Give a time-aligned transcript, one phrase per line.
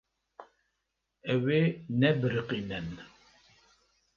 [1.33, 1.63] Ew ê
[1.99, 2.89] nebiriqînin.